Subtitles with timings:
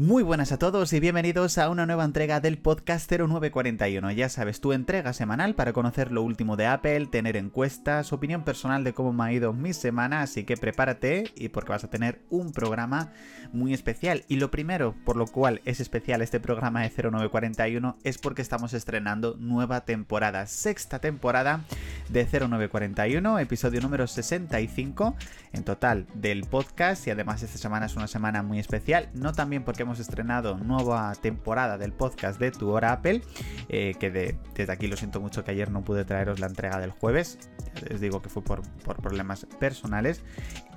[0.00, 4.12] Muy buenas a todos y bienvenidos a una nueva entrega del podcast 0941.
[4.12, 8.82] Ya sabes, tu entrega semanal para conocer lo último de Apple, tener encuestas, opinión personal
[8.82, 12.22] de cómo me ha ido mi semana, así que prepárate y porque vas a tener
[12.30, 13.12] un programa
[13.52, 14.24] muy especial.
[14.26, 18.72] Y lo primero por lo cual es especial este programa de 0941 es porque estamos
[18.72, 21.60] estrenando nueva temporada, sexta temporada
[22.08, 25.14] de 0941, episodio número 65
[25.52, 29.62] en total del podcast y además esta semana es una semana muy especial, no también
[29.62, 33.22] porque hemos estrenado nueva temporada del podcast de Tu Hora Apple,
[33.68, 34.12] eh, que
[34.54, 37.40] desde aquí lo siento mucho que ayer no pude traeros la entrega del jueves,
[37.88, 40.22] les digo que fue por, problemas personales,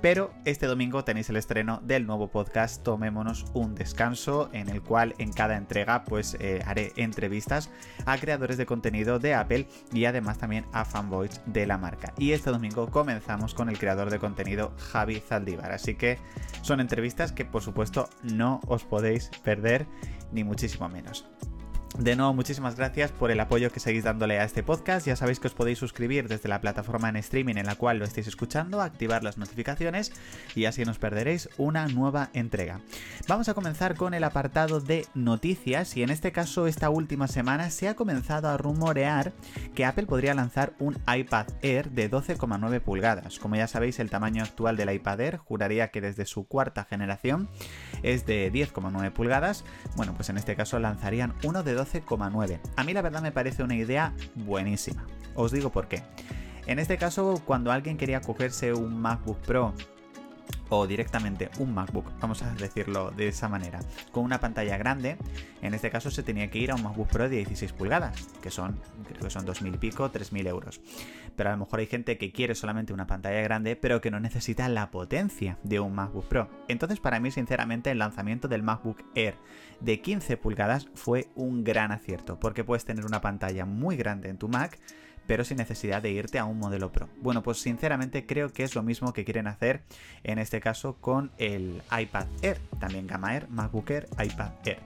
[0.00, 5.14] pero este domingo tenéis el estreno del nuevo podcast Tomémonos un descanso, en el cual
[5.18, 7.70] en cada entrega pues eh, haré entrevistas
[8.06, 12.12] a creadores de contenido de Apple y además también a fanboys de la marca.
[12.18, 16.18] Y este domingo comenzamos con el creador de contenido Javi Zaldívar, así que
[16.62, 19.03] son entrevistas que por supuesto no os podéis
[19.42, 19.86] perder
[20.32, 21.26] ni muchísimo menos.
[21.98, 25.06] De nuevo, muchísimas gracias por el apoyo que seguís dándole a este podcast.
[25.06, 28.04] Ya sabéis que os podéis suscribir desde la plataforma en streaming en la cual lo
[28.04, 30.12] estéis escuchando, activar las notificaciones
[30.56, 32.80] y así no os perderéis una nueva entrega.
[33.28, 37.70] Vamos a comenzar con el apartado de noticias y en este caso esta última semana
[37.70, 39.32] se ha comenzado a rumorear
[39.76, 43.38] que Apple podría lanzar un iPad Air de 12,9 pulgadas.
[43.38, 47.48] Como ya sabéis, el tamaño actual del iPad Air juraría que desde su cuarta generación
[48.02, 49.64] es de 10,9 pulgadas.
[49.94, 52.60] Bueno, pues en este caso lanzarían uno de 12,9.
[52.76, 55.06] A mí la verdad me parece una idea buenísima.
[55.34, 56.02] Os digo por qué.
[56.66, 59.74] En este caso, cuando alguien quería cogerse un MacBook Pro
[60.70, 63.80] o directamente un MacBook, vamos a decirlo de esa manera,
[64.12, 65.16] con una pantalla grande,
[65.62, 68.50] en este caso se tenía que ir a un MacBook Pro de 16 pulgadas, que
[68.50, 70.80] son, creo que son 2.000 y pico, 3.000 euros.
[71.36, 74.20] Pero a lo mejor hay gente que quiere solamente una pantalla grande, pero que no
[74.20, 76.48] necesita la potencia de un MacBook Pro.
[76.68, 79.36] Entonces, para mí, sinceramente, el lanzamiento del MacBook Air
[79.84, 84.38] de 15 pulgadas fue un gran acierto, porque puedes tener una pantalla muy grande en
[84.38, 84.78] tu Mac,
[85.26, 87.08] pero sin necesidad de irte a un modelo Pro.
[87.20, 89.82] Bueno, pues sinceramente creo que es lo mismo que quieren hacer
[90.22, 94.78] en este caso con el iPad Air, también Gama Air, MacBook Air, iPad Air.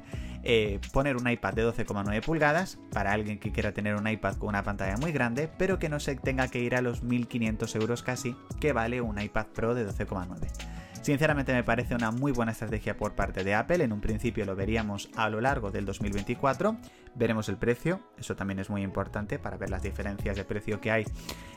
[0.45, 4.51] Eh, poner un iPad de 12,9 pulgadas para alguien que quiera tener un iPad con
[4.51, 8.03] una pantalla muy grande, pero que no se tenga que ir a los 1.500 euros
[8.03, 10.88] casi que vale un iPad Pro de 12,9.
[11.03, 14.54] Sinceramente me parece una muy buena estrategia por parte de Apple, en un principio lo
[14.54, 16.76] veríamos a lo largo del 2024,
[17.14, 20.91] veremos el precio, eso también es muy importante para ver las diferencias de precio que
[20.91, 21.04] hay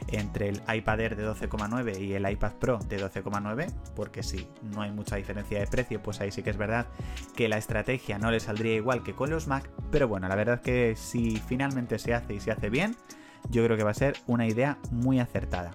[0.08, 4.82] entre el iPad Air de 12,9 y el iPad Pro de 12,9, porque si no
[4.82, 6.88] hay mucha diferencia de precio, pues ahí sí que es verdad
[7.36, 10.62] que la estrategia no le saldría igual que con los Mac, pero bueno, la verdad
[10.62, 12.96] que si finalmente se hace y se hace bien,
[13.50, 15.72] yo creo que va a ser una idea muy acertada.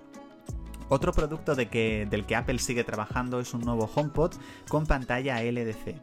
[0.89, 4.35] Otro producto del que Apple sigue trabajando es un nuevo HomePod
[4.69, 5.97] con pantalla LDC.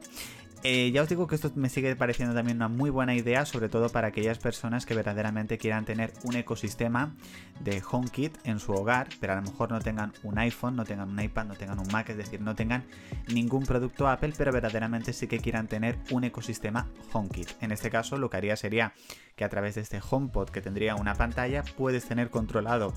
[0.66, 3.68] Eh, ya os digo que esto me sigue pareciendo también una muy buena idea, sobre
[3.68, 7.14] todo para aquellas personas que verdaderamente quieran tener un ecosistema
[7.60, 11.10] de HomeKit en su hogar, pero a lo mejor no tengan un iPhone, no tengan
[11.10, 12.86] un iPad, no tengan un Mac, es decir, no tengan
[13.28, 17.62] ningún producto Apple, pero verdaderamente sí que quieran tener un ecosistema HomeKit.
[17.62, 18.94] En este caso, lo que haría sería
[19.36, 22.94] que a través de este HomePod que tendría una pantalla, puedes tener controlado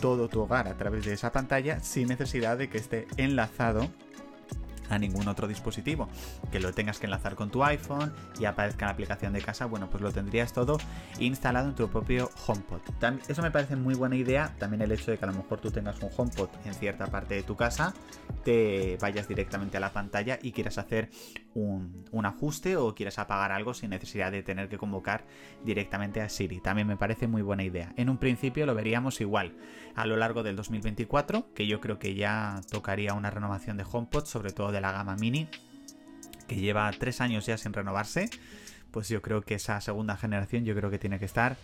[0.00, 3.90] todo tu hogar a través de esa pantalla sin necesidad de que esté enlazado
[4.90, 6.08] a ningún otro dispositivo.
[6.52, 9.66] Que lo tengas que enlazar con tu iPhone y aparezca en la aplicación de casa,
[9.66, 10.78] bueno, pues lo tendrías todo
[11.18, 12.80] instalado en tu propio HomePod.
[13.28, 14.54] Eso me parece muy buena idea.
[14.58, 17.34] También el hecho de que a lo mejor tú tengas un HomePod en cierta parte
[17.34, 17.94] de tu casa,
[18.44, 21.10] te vayas directamente a la pantalla y quieras hacer
[21.54, 25.24] un, un ajuste o quieras apagar algo sin necesidad de tener que convocar
[25.64, 26.60] directamente a Siri.
[26.60, 27.92] También me parece muy buena idea.
[27.96, 29.56] En un principio lo veríamos igual
[29.94, 34.24] a lo largo del 2024, que yo creo que ya tocaría una renovación de HomePod,
[34.24, 35.48] sobre todo de la gama mini,
[36.48, 38.28] que lleva tres años ya sin renovarse,
[38.90, 41.56] pues yo creo que esa segunda generación yo creo que tiene que estar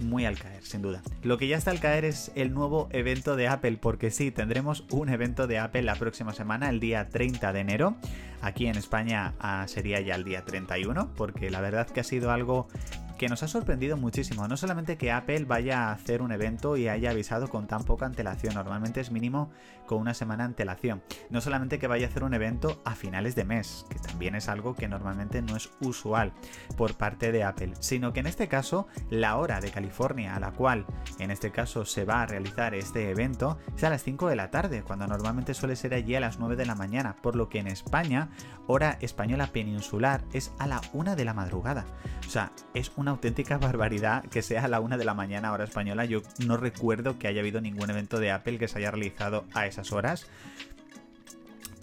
[0.00, 1.02] muy al caer, sin duda.
[1.22, 4.84] Lo que ya está al caer es el nuevo evento de Apple, porque sí, tendremos
[4.90, 7.96] un evento de Apple la próxima semana, el día 30 de enero.
[8.42, 12.30] Aquí en España ah, sería ya el día 31, porque la verdad que ha sido
[12.30, 12.68] algo
[13.18, 14.46] que nos ha sorprendido muchísimo.
[14.48, 18.06] No solamente que Apple vaya a hacer un evento y haya avisado con tan poca
[18.06, 19.50] antelación, normalmente es mínimo
[19.86, 21.02] con una semana antelación.
[21.30, 24.48] No solamente que vaya a hacer un evento a finales de mes, que también es
[24.48, 26.32] algo que normalmente no es usual
[26.76, 30.52] por parte de Apple, sino que en este caso la hora de California a la
[30.52, 30.86] cual
[31.18, 34.50] en este caso se va a realizar este evento es a las 5 de la
[34.50, 37.60] tarde, cuando normalmente suele ser allí a las 9 de la mañana, por lo que
[37.60, 38.30] en España,
[38.66, 41.86] hora española peninsular es a la 1 de la madrugada.
[42.26, 45.64] O sea, es una auténtica barbaridad que sea a la una de la mañana hora
[45.64, 46.04] española.
[46.04, 49.66] Yo no recuerdo que haya habido ningún evento de Apple que se haya realizado a
[49.66, 50.26] esas horas.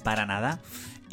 [0.04, 0.60] Para nada.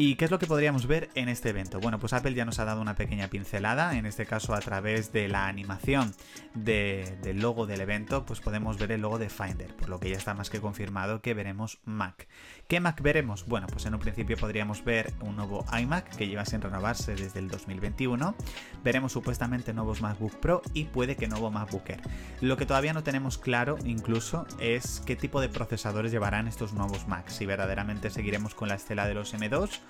[0.02, 1.78] ¿Y qué es lo que podríamos ver en este evento?
[1.78, 5.12] Bueno, pues Apple ya nos ha dado una pequeña pincelada, en este caso a través
[5.12, 6.14] de la animación
[6.54, 10.16] del logo del evento, pues podemos ver el logo de Finder, por lo que ya
[10.16, 12.28] está más que confirmado que veremos Mac.
[12.66, 13.44] ¿Qué Mac veremos?
[13.44, 17.38] Bueno, pues en un principio podríamos ver un nuevo iMac que lleva sin renovarse desde
[17.38, 18.34] el 2021,
[18.82, 22.00] veremos supuestamente nuevos MacBook Pro y puede que nuevo MacBook Air.
[22.40, 27.06] Lo que todavía no tenemos claro incluso es qué tipo de procesadores llevarán estos nuevos
[27.06, 29.80] Macs, si verdaderamente seguiremos con la estela de los M2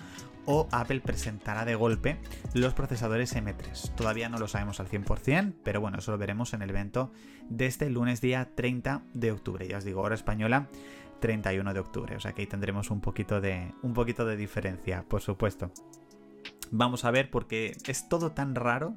[0.46, 2.18] o Apple presentará de golpe
[2.54, 3.94] los procesadores M3.
[3.94, 7.12] Todavía no lo sabemos al 100%, pero bueno, eso lo veremos en el evento
[7.48, 9.68] de este lunes día 30 de octubre.
[9.68, 10.68] Ya os digo, hora española
[11.20, 15.04] 31 de octubre, o sea que ahí tendremos un poquito de un poquito de diferencia,
[15.06, 15.70] por supuesto.
[16.70, 18.96] Vamos a ver porque es todo tan raro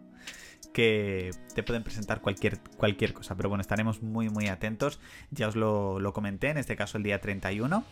[0.73, 3.35] que te pueden presentar cualquier, cualquier cosa.
[3.35, 4.99] Pero bueno, estaremos muy, muy atentos.
[5.31, 7.85] Ya os lo, comenté, en este caso el día 31.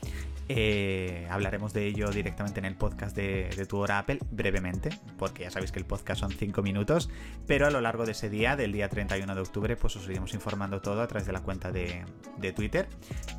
[0.50, 5.52] Eh, hablaremos de ello directamente en el podcast de, tu hora Apple, brevemente, porque ya
[5.52, 7.10] sabéis que el podcast son 5 minutos.
[7.48, 10.34] Pero a lo largo de ese día, del día 31 de octubre, pues os iremos
[10.34, 12.04] informando todo a través de la cuenta de,
[12.56, 12.90] Twitter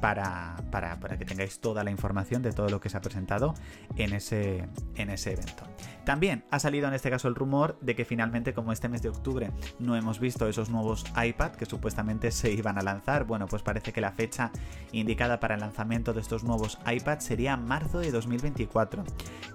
[0.01, 3.55] para, para, para, que tengáis toda la información de todo lo que se ha presentado
[3.97, 5.67] en ese, en ese evento.
[6.05, 9.09] También ha salido en este caso el rumor de que finalmente, como este mes de
[9.09, 13.25] octubre, no hemos visto esos nuevos iPad que supuestamente se iban a lanzar.
[13.25, 14.51] Bueno, pues parece que la fecha
[14.93, 19.05] indicada para el lanzamiento de estos nuevos iPad sería marzo de 2024.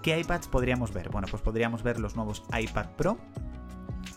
[0.01, 1.09] ¿Qué iPads podríamos ver?
[1.09, 3.17] Bueno, pues podríamos ver los nuevos iPad Pro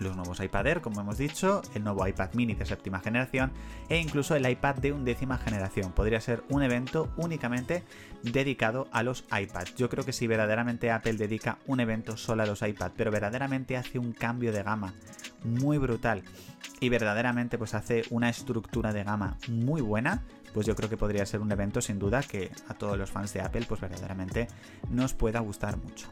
[0.00, 3.52] los nuevos iPad Air, como hemos dicho, el nuevo iPad mini de séptima generación
[3.88, 5.92] e incluso el iPad de undécima generación.
[5.92, 7.84] Podría ser un evento únicamente
[8.22, 9.76] dedicado a los iPads.
[9.76, 13.76] Yo creo que si verdaderamente Apple dedica un evento solo a los iPads, pero verdaderamente
[13.76, 14.94] hace un cambio de gama
[15.44, 16.22] muy brutal
[16.80, 21.24] y verdaderamente pues hace una estructura de gama muy buena, pues yo creo que podría
[21.26, 24.48] ser un evento sin duda que a todos los fans de Apple pues verdaderamente
[24.90, 26.08] nos pueda gustar mucho.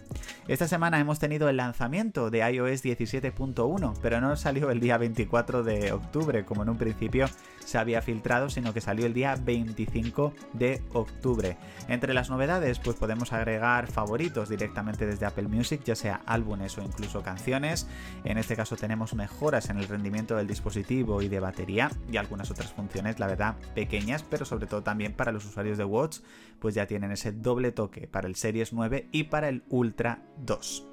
[0.47, 5.63] Esta semana hemos tenido el lanzamiento de iOS 17.1, pero no salió el día 24
[5.63, 7.27] de octubre como en un principio
[7.69, 11.59] se había filtrado, sino que salió el día 25 de octubre.
[11.87, 16.83] Entre las novedades pues podemos agregar favoritos directamente desde Apple Music, ya sea álbumes o
[16.83, 17.87] incluso canciones.
[18.25, 22.51] En este caso tenemos mejoras en el rendimiento del dispositivo y de batería y algunas
[22.51, 26.21] otras funciones, la verdad, pequeñas pero sobre todo también para los usuarios de Watch,
[26.61, 30.87] pues ya tienen ese doble toque para el Series 9 y para el Ultra 2.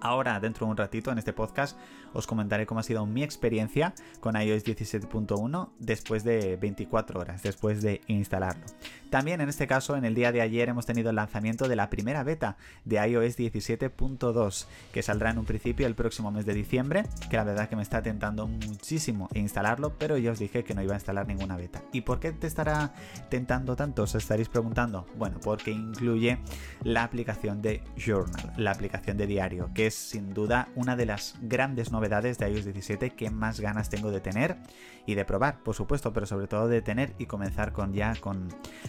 [0.00, 1.76] Ahora, dentro de un ratito en este podcast,
[2.12, 7.82] os comentaré cómo ha sido mi experiencia con iOS 17.1 después de 24 horas, después
[7.82, 8.64] de instalarlo.
[9.10, 11.90] También en este caso, en el día de ayer hemos tenido el lanzamiento de la
[11.90, 17.04] primera beta de iOS 17.2, que saldrá en un principio el próximo mes de diciembre,
[17.28, 20.82] que la verdad que me está tentando muchísimo instalarlo, pero ya os dije que no
[20.82, 21.82] iba a instalar ninguna beta.
[21.92, 22.94] ¿Y por qué te estará
[23.28, 24.04] tentando tanto?
[24.04, 25.06] Os estaréis preguntando.
[25.16, 26.38] Bueno, porque incluye
[26.84, 31.34] la aplicación de Journal, la aplicación de diario, que es sin duda una de las
[31.42, 34.56] grandes novedades de iOS 17 que más ganas tengo de tener
[35.04, 38.48] y de probar, por supuesto, pero sobre todo de tener y comenzar con ya con,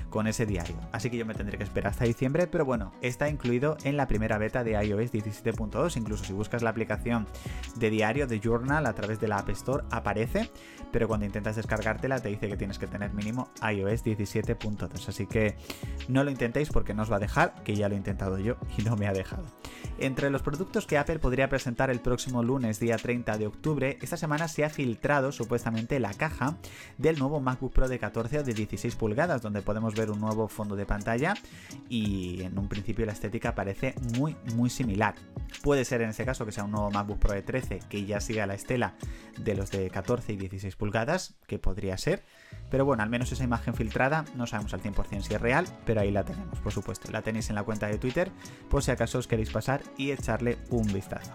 [0.09, 0.75] con ese diario.
[0.93, 4.07] Así que yo me tendré que esperar hasta diciembre, pero bueno, está incluido en la
[4.07, 7.27] primera beta de iOS 17.2, incluso si buscas la aplicación
[7.75, 10.49] de diario de Journal a través de la App Store aparece,
[10.91, 15.57] pero cuando intentas descargártela te dice que tienes que tener mínimo iOS 17.2, así que
[16.07, 18.55] no lo intentéis porque no os va a dejar, que ya lo he intentado yo
[18.77, 19.43] y no me ha dejado.
[19.97, 24.17] Entre los productos que Apple podría presentar el próximo lunes, día 30 de octubre, esta
[24.17, 26.57] semana se ha filtrado supuestamente la caja
[26.97, 30.47] del nuevo MacBook Pro de 14 o de 16 pulgadas, donde podemos ver un nuevo
[30.47, 31.33] fondo de pantalla
[31.89, 35.15] y en un principio la estética parece muy muy similar.
[35.63, 38.19] Puede ser en este caso que sea un nuevo MacBook Pro de 13 que ya
[38.19, 38.95] siga la estela
[39.37, 42.23] de los de 14 y 16 pulgadas, que podría ser,
[42.69, 46.01] pero bueno, al menos esa imagen filtrada no sabemos al 100% si es real, pero
[46.01, 47.11] ahí la tenemos, por supuesto.
[47.11, 48.31] La tenéis en la cuenta de Twitter
[48.69, 51.33] por si acaso os queréis pasar y echarle un vistazo.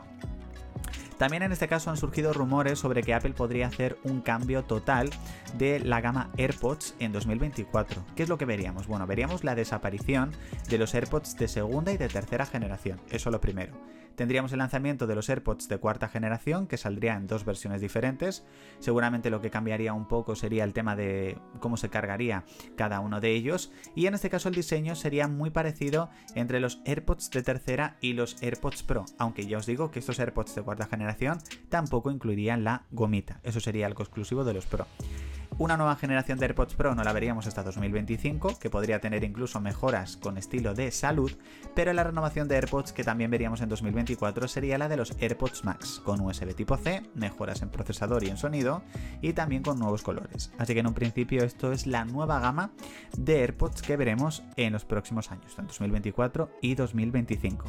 [1.19, 5.11] También en este caso han surgido rumores sobre que Apple podría hacer un cambio total
[5.57, 8.05] de la gama AirPods en 2024.
[8.15, 8.87] ¿Qué es lo que veríamos?
[8.87, 10.33] Bueno, veríamos la desaparición
[10.69, 13.73] de los AirPods de segunda y de tercera generación, eso lo primero.
[14.17, 18.47] Tendríamos el lanzamiento de los AirPods de cuarta generación, que saldría en dos versiones diferentes.
[18.79, 22.45] Seguramente lo que cambiaría un poco sería el tema de cómo se cargaría
[22.77, 23.71] cada uno de ellos.
[23.95, 28.15] Y en este caso el diseño sería muy parecido entre los AirPods de tercera y
[28.15, 29.05] los AirPods Pro.
[29.19, 31.06] Aunque ya os digo que estos AirPods de cuarta generación
[31.69, 33.41] tampoco incluirían la gomita.
[33.43, 34.87] Eso sería algo exclusivo de los Pro.
[35.59, 39.59] Una nueva generación de AirPods Pro no la veríamos hasta 2025, que podría tener incluso
[39.59, 41.33] mejoras con estilo de salud,
[41.75, 45.65] pero la renovación de AirPods que también veríamos en 2024 sería la de los AirPods
[45.65, 48.83] Max, con USB tipo C, mejoras en procesador y en sonido,
[49.23, 50.53] y también con nuevos colores.
[50.59, 52.73] Así que en un principio esto es la nueva gama
[53.17, 57.65] de AirPods que veremos en los próximos años, en 2024 y 2025.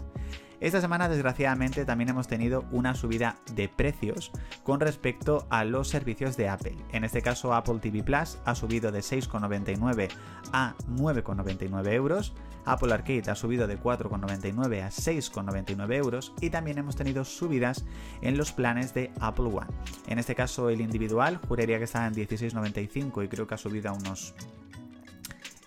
[0.59, 4.31] Esta semana desgraciadamente también hemos tenido una subida de precios
[4.63, 6.75] con respecto a los servicios de Apple.
[6.91, 10.09] En este caso Apple TV Plus ha subido de 6,99
[10.51, 12.33] a 9,99 euros.
[12.65, 17.85] Apple Arcade ha subido de 4,99 a 6,99 euros y también hemos tenido subidas
[18.21, 19.67] en los planes de Apple One.
[20.07, 23.91] En este caso el individual juraría que está en 16,95 y creo que ha subido
[23.91, 24.33] a unos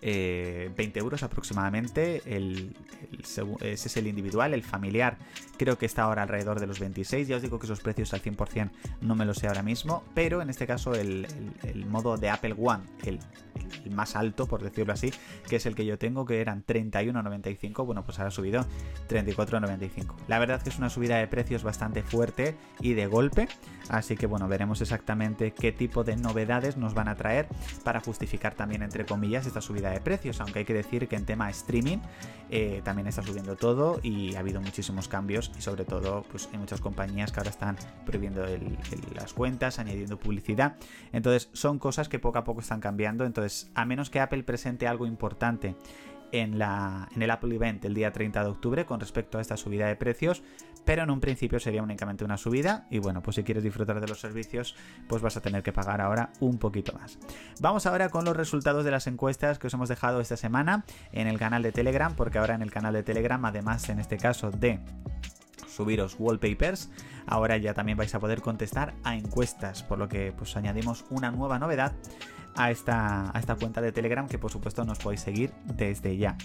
[0.02, 2.22] 20 eh, euros aproximadamente.
[2.24, 2.76] El,
[3.20, 5.18] ese es el individual, el familiar
[5.60, 7.28] creo que está ahora alrededor de los 26.
[7.28, 8.70] Ya os digo que esos precios al 100%
[9.02, 11.26] no me lo sé ahora mismo, pero en este caso el,
[11.86, 13.18] modo de Apple One, el,
[13.90, 15.12] más alto, por decirlo así,
[15.48, 18.64] que es el que yo tengo, que eran 31,95, bueno, pues ahora ha subido
[19.10, 20.14] 34,95.
[20.28, 23.48] La verdad que es una subida de precios bastante fuerte y de golpe,
[23.90, 27.48] así que bueno, veremos exactamente qué tipo de novedades nos van a traer
[27.84, 31.24] para justificar también, entre comillas, esta subida de precios, aunque hay que decir que en
[31.24, 31.98] tema streaming
[32.50, 36.58] eh, también está subiendo todo y ha habido muchísimos cambios y sobre todo pues hay
[36.58, 38.44] muchas compañías que ahora están prohibiendo
[39.14, 40.76] las cuentas, añadiendo publicidad,
[41.12, 44.86] entonces son cosas que poco a poco están cambiando, entonces a menos que Apple presente
[44.86, 45.76] algo importante
[46.32, 49.56] en, la, en el Apple Event el día 30 de octubre con respecto a esta
[49.56, 50.42] subida de precios,
[50.84, 54.08] pero en un principio sería únicamente una subida y bueno, pues si quieres disfrutar de
[54.08, 54.76] los servicios,
[55.08, 57.18] pues vas a tener que pagar ahora un poquito más.
[57.60, 61.26] Vamos ahora con los resultados de las encuestas que os hemos dejado esta semana en
[61.26, 64.50] el canal de Telegram, porque ahora en el canal de Telegram, además en este caso
[64.50, 64.80] de
[65.68, 66.90] subiros wallpapers,
[67.26, 71.30] ahora ya también vais a poder contestar a encuestas, por lo que pues añadimos una
[71.30, 71.92] nueva novedad
[72.56, 76.36] a esta, a esta cuenta de Telegram que por supuesto nos podéis seguir desde ya.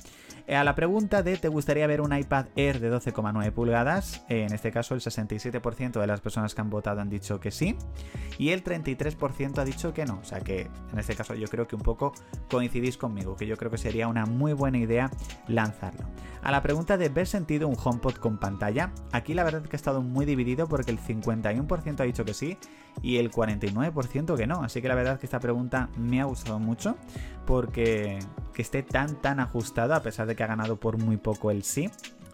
[0.47, 4.23] A la pregunta de ¿te gustaría ver un iPad Air de 12,9 pulgadas?
[4.29, 7.75] En este caso el 67% de las personas que han votado han dicho que sí
[8.37, 10.19] y el 33% ha dicho que no.
[10.19, 12.13] O sea que en este caso yo creo que un poco
[12.49, 15.09] coincidís conmigo, que yo creo que sería una muy buena idea
[15.47, 16.05] lanzarlo.
[16.43, 18.91] A la pregunta de ¿ver sentido un HomePod con pantalla?
[19.11, 22.35] Aquí la verdad es que ha estado muy dividido porque el 51% ha dicho que
[22.35, 22.59] sí
[23.01, 24.63] y el 49% que no.
[24.63, 26.97] Así que la verdad es que esta pregunta me ha gustado mucho
[27.45, 28.19] porque
[28.53, 31.63] que esté tan tan ajustado a pesar de que ha ganado por muy poco el
[31.63, 31.89] sí.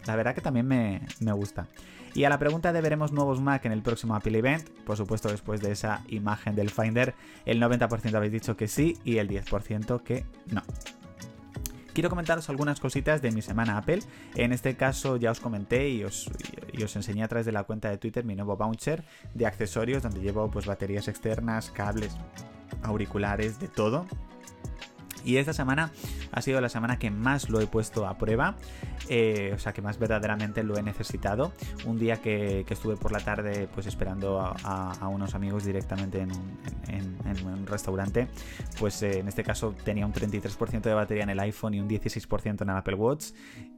[0.06, 1.68] La verdad que también me, me gusta.
[2.14, 5.30] Y a la pregunta de veremos nuevos Mac en el próximo Apple Event, por supuesto
[5.30, 7.16] después de esa imagen del Finder,
[7.46, 10.62] el 90% habéis dicho que sí y el 10% que no.
[11.94, 14.00] Quiero comentaros algunas cositas de mi semana Apple.
[14.36, 16.30] En este caso ya os comenté y os,
[16.96, 20.50] enseñé a través de la cuenta de Twitter mi nuevo voucher de accesorios donde llevo
[20.50, 22.16] pues baterías externas, cables,
[22.84, 24.06] auriculares, de todo.
[25.24, 25.92] Y esta semana
[26.32, 28.56] ha sido la semana que más lo he puesto a prueba,
[29.10, 31.54] eh, o sea que más verdaderamente lo he necesitado.
[31.86, 37.68] Un día que, estuve por la tarde pues esperando a, unos amigos directamente en un,
[37.68, 38.28] restaurante,
[38.80, 41.90] pues eh, en este caso tenía un 33% de batería en el iPhone y un
[41.90, 43.32] 16% en el Apple Watch.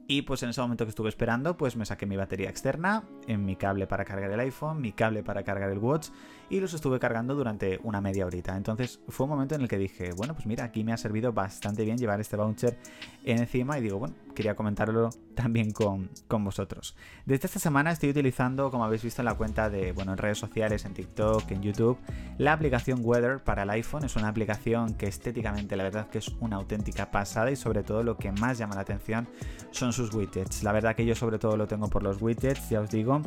[0.06, 3.44] Y pues en ese momento que estuve esperando, pues me saqué mi batería externa, en
[3.44, 6.08] mi cable para cargar el iPhone, mi cable para cargar el Watch
[6.50, 8.54] y los estuve cargando durante una media horita.
[8.54, 11.32] Entonces fue un momento en el que dije, bueno, pues mira, aquí me ha servido
[11.32, 12.76] bastante bien llevar este voucher
[13.24, 16.96] encima y digo, bueno, quería comentarlo también con, vosotros.
[17.26, 20.38] Desde esta semana estoy utilizando, como habéis visto en la cuenta de, bueno, en redes
[20.38, 21.96] sociales, en TikTok, en YouTube,
[22.38, 24.04] la aplicación Weather para el iPhone.
[24.04, 28.02] Es una aplicación que estéticamente la verdad que es una auténtica pasada y sobre todo
[28.02, 29.28] lo que más llama la atención
[29.70, 30.62] son sus widgets.
[30.62, 33.22] La verdad que yo sobre todo lo tengo por los widgets, ya os digo.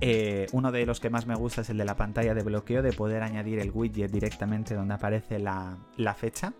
[0.00, 2.82] Eh, uno de los que más me gusta es el de la pantalla de bloqueo,
[2.82, 6.52] de poder añadir el widget directamente donde aparece la, la fecha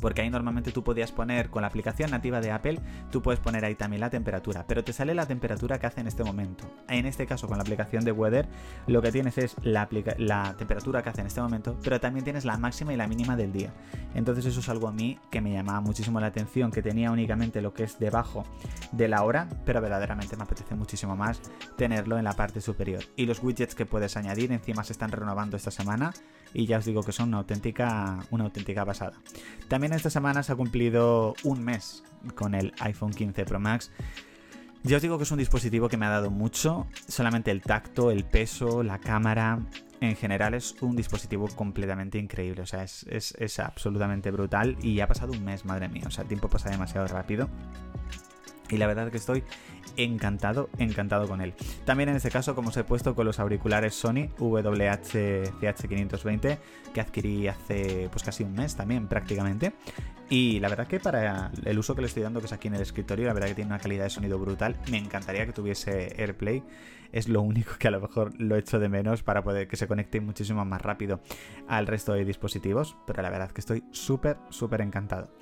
[0.00, 2.80] porque ahí normalmente tú podías poner con la aplicación nativa de Apple,
[3.10, 6.06] tú puedes poner ahí también la temperatura, pero te sale la temperatura que hace en
[6.06, 6.64] este momento.
[6.88, 8.48] En este caso con la aplicación de Weather,
[8.86, 9.88] lo que tienes es la,
[10.56, 13.52] temperatura que hace en este momento, pero también tienes la máxima y la mínima del
[13.52, 13.72] día.
[14.14, 17.60] Entonces eso es algo a mí que me llamaba muchísimo la atención, que tenía únicamente
[17.60, 18.44] lo que es debajo
[18.92, 21.40] de la hora, pero verdaderamente me apetece muchísimo más
[21.76, 23.02] tenerlo en la parte superior.
[23.16, 26.12] Y los widgets que puedes añadir encima se están renovando esta semana
[26.52, 29.12] y ya os digo que son una auténtica, una auténtica pasada.
[29.68, 32.02] También esta semana se ha cumplido un mes
[32.34, 33.90] con el iPhone 15 Pro Max.
[34.82, 38.10] Ya os digo que es un dispositivo que me ha dado mucho, solamente el tacto,
[38.10, 39.60] el peso, la cámara,
[40.00, 45.06] en general es un dispositivo completamente increíble, o sea, es, es, absolutamente brutal y ha
[45.06, 47.50] pasado un mes, madre mía, o sea, el tiempo pasa demasiado rápido.
[48.70, 49.44] Y la verdad es que estoy
[49.96, 51.54] encantado, encantado con él.
[51.84, 56.58] También en este caso, como os he puesto con los auriculares Sony WH-CH520
[56.92, 59.72] que adquirí hace pues casi un mes también prácticamente.
[60.28, 62.76] Y la verdad que para el uso que le estoy dando, que es aquí en
[62.76, 64.76] el escritorio, la verdad que tiene una calidad de sonido brutal.
[64.88, 66.62] Me encantaría que tuviese AirPlay.
[67.10, 69.88] Es lo único que a lo mejor lo echo de menos para poder que se
[69.88, 71.20] conecte muchísimo más rápido
[71.66, 72.96] al resto de dispositivos.
[73.08, 75.32] Pero la verdad que estoy súper, súper encantado.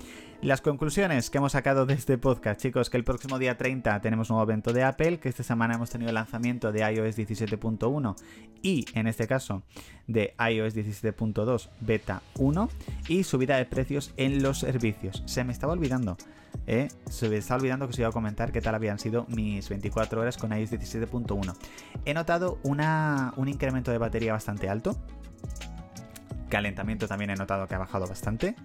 [0.41, 4.31] Las conclusiones que hemos sacado de este podcast, chicos, que el próximo día 30 tenemos
[4.31, 8.15] un nuevo evento de Apple, que esta semana hemos tenido el lanzamiento de iOS 17.1
[8.61, 9.63] y, en este caso,
[10.07, 12.69] de iOS 17.2 Beta 1
[13.09, 15.23] y subida de precios en los servicios.
[15.25, 16.17] Se me estaba olvidando,
[16.67, 16.87] ¿eh?
[17.09, 20.21] Se me estaba olvidando que os iba a comentar qué tal habían sido mis 24
[20.21, 21.55] horas con iOS 17.1.
[22.05, 24.97] He notado una, un incremento de batería bastante alto.
[26.49, 28.55] Calentamiento también he notado que ha bajado bastante.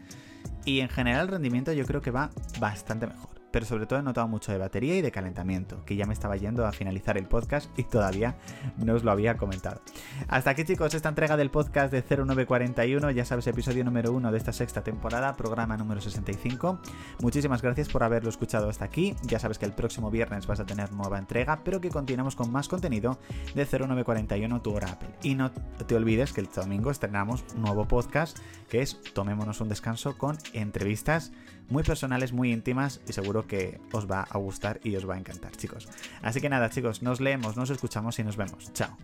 [0.65, 4.03] Y en general el rendimiento yo creo que va bastante mejor pero sobre todo he
[4.03, 7.27] notado mucho de batería y de calentamiento, que ya me estaba yendo a finalizar el
[7.27, 8.35] podcast y todavía
[8.79, 9.81] no os lo había comentado.
[10.27, 14.39] Hasta aquí chicos, esta entrega del podcast de 0941, ya sabes, episodio número 1 de
[14.39, 16.81] esta sexta temporada, programa número 65.
[17.21, 20.67] Muchísimas gracias por haberlo escuchado hasta aquí, ya sabes que el próximo viernes vas a
[20.67, 23.21] tener nueva entrega, pero que continuamos con más contenido
[23.55, 25.11] de 0941 tu hora Apple.
[25.23, 28.37] Y no te olvides que el domingo estrenamos un nuevo podcast
[28.69, 31.31] que es Tomémonos un descanso con entrevistas
[31.69, 33.13] muy personales, muy íntimas y
[33.45, 35.89] que os va a gustar y os va a encantar, chicos.
[36.23, 38.73] Así que nada, chicos, nos leemos, nos escuchamos y nos vemos.
[38.73, 38.97] Chao.